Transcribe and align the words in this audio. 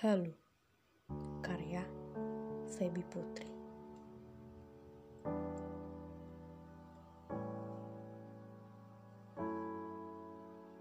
Halu 0.00 0.32
Karya 1.44 1.84
Feby 2.72 3.04
Putri. 3.04 3.52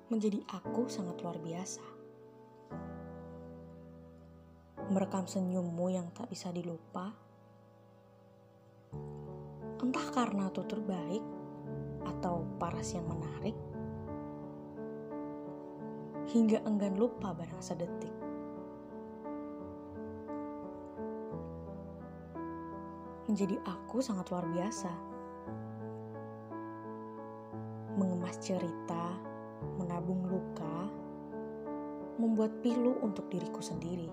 Menjadi 0.08 0.40
aku 0.47 0.88
sangat 0.88 1.20
luar 1.20 1.36
biasa. 1.36 1.83
Merekam 4.87 5.28
senyummu 5.28 5.92
yang 5.92 6.08
tak 6.15 6.31
bisa 6.31 6.56
dilupa. 6.56 7.12
Entah 9.83 10.08
karena 10.15 10.47
tutur 10.47 10.79
baik 10.79 11.24
Atau 12.08 12.47
paras 12.56 12.96
yang 12.96 13.04
menarik. 13.04 13.60
Hingga 16.31 16.63
enggan 16.63 16.95
lupa 16.95 17.36
barang 17.36 17.59
sedetik 17.59 18.29
menjadi 23.30 23.62
aku 23.62 24.02
sangat 24.02 24.26
luar 24.34 24.50
biasa. 24.50 24.90
Mengemas 27.94 28.42
cerita, 28.42 29.14
menabung 29.78 30.26
luka, 30.26 30.90
membuat 32.18 32.58
pilu 32.66 32.98
untuk 33.06 33.30
diriku 33.30 33.62
sendiri. 33.62 34.10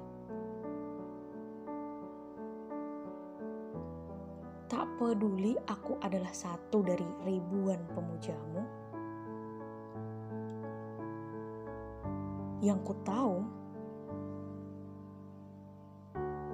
Tak 4.68 4.84
peduli 5.00 5.56
aku 5.64 5.96
adalah 6.04 6.36
satu 6.36 6.84
dari 6.84 7.08
ribuan 7.24 7.80
pemujamu. 7.96 8.60
Yang 12.60 12.78
ku 12.84 12.94
tahu, 13.00 13.36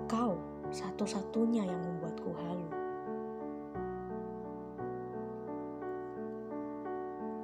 kau 0.06 0.51
satu-satunya 0.72 1.68
yang 1.68 1.80
membuatku 1.84 2.32
halu. 2.32 2.70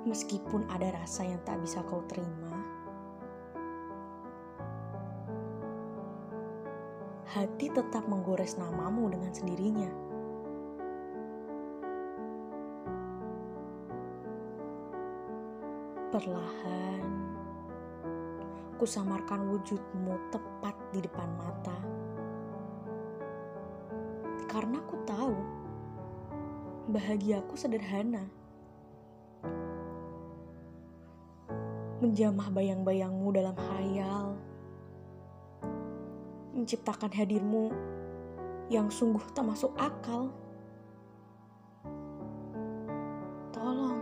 Meskipun 0.08 0.64
ada 0.72 0.96
rasa 0.96 1.28
yang 1.28 1.36
tak 1.44 1.60
bisa 1.60 1.84
kau 1.84 2.00
terima, 2.08 2.56
hati 7.28 7.68
tetap 7.68 8.08
menggores 8.08 8.56
namamu 8.56 9.12
dengan 9.12 9.28
sendirinya. 9.36 9.92
Perlahan, 16.08 17.04
kusamarkan 18.80 19.44
wujudmu 19.52 20.16
tepat 20.32 20.72
di 20.96 21.04
depan 21.04 21.28
mata 21.36 21.76
karena 24.48 24.80
aku 24.80 24.96
tahu 25.04 25.36
bahagiaku 26.88 27.52
sederhana. 27.52 28.24
Menjamah 32.00 32.48
bayang-bayangmu 32.54 33.28
dalam 33.34 33.56
hayal, 33.58 34.40
menciptakan 36.56 37.12
hadirmu 37.12 37.68
yang 38.72 38.88
sungguh 38.88 39.20
tak 39.36 39.44
masuk 39.44 39.74
akal. 39.76 40.32
Tolong, 43.52 44.00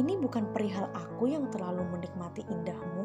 ini 0.00 0.14
bukan 0.16 0.48
perihal 0.54 0.88
aku 0.96 1.28
yang 1.28 1.50
terlalu 1.52 1.84
menikmati 1.90 2.46
indahmu 2.48 2.95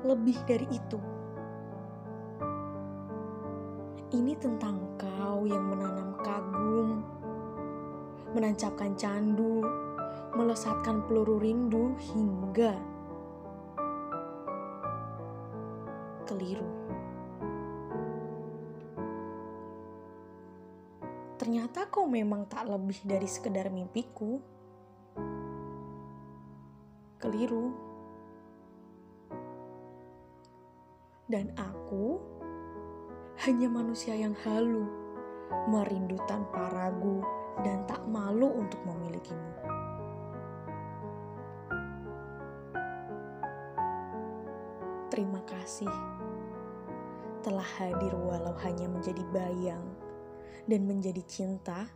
lebih 0.00 0.38
dari 0.48 0.66
itu. 0.72 1.00
Ini 4.10 4.34
tentang 4.40 4.98
kau 4.98 5.46
yang 5.46 5.70
menanam 5.70 6.18
kagum, 6.24 7.04
menancapkan 8.34 8.98
candu, 8.98 9.62
melesatkan 10.34 11.06
peluru 11.06 11.38
rindu 11.38 11.94
hingga 12.10 12.74
keliru. 16.26 16.66
Ternyata 21.40 21.88
kau 21.88 22.04
memang 22.06 22.46
tak 22.46 22.68
lebih 22.68 23.00
dari 23.02 23.26
sekedar 23.26 23.72
mimpiku. 23.72 24.38
Keliru. 27.18 27.89
Dan 31.30 31.54
aku 31.54 32.18
hanya 33.46 33.70
manusia 33.70 34.18
yang 34.18 34.34
halu, 34.42 34.84
merindu 35.70 36.18
tanpa 36.26 36.68
ragu, 36.74 37.22
dan 37.62 37.86
tak 37.86 38.02
malu 38.10 38.50
untuk 38.50 38.82
memilikimu. 38.82 39.54
Terima 45.08 45.40
kasih 45.46 45.90
telah 47.40 47.66
hadir 47.78 48.12
walau 48.12 48.52
hanya 48.66 48.90
menjadi 48.90 49.24
bayang 49.32 49.86
dan 50.68 50.84
menjadi 50.84 51.24
cinta 51.24 51.88